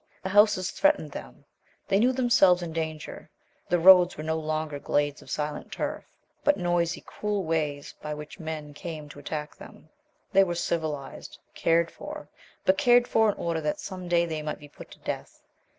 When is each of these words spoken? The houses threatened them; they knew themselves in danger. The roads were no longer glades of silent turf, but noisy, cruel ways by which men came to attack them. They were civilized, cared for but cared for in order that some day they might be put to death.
The 0.23 0.29
houses 0.29 0.71
threatened 0.71 1.11
them; 1.11 1.45
they 1.87 1.99
knew 1.99 2.11
themselves 2.11 2.63
in 2.63 2.73
danger. 2.73 3.29
The 3.69 3.77
roads 3.77 4.17
were 4.17 4.23
no 4.23 4.39
longer 4.39 4.79
glades 4.79 5.21
of 5.21 5.29
silent 5.29 5.71
turf, 5.71 6.05
but 6.43 6.57
noisy, 6.57 7.01
cruel 7.01 7.43
ways 7.43 7.93
by 8.01 8.15
which 8.15 8.39
men 8.39 8.73
came 8.73 9.09
to 9.09 9.19
attack 9.19 9.55
them. 9.57 9.89
They 10.33 10.43
were 10.43 10.55
civilized, 10.55 11.37
cared 11.53 11.91
for 11.91 12.29
but 12.65 12.79
cared 12.79 13.07
for 13.07 13.29
in 13.29 13.37
order 13.37 13.61
that 13.61 13.79
some 13.79 14.07
day 14.07 14.25
they 14.25 14.41
might 14.41 14.57
be 14.57 14.67
put 14.69 14.89
to 14.89 14.97
death. 15.01 15.43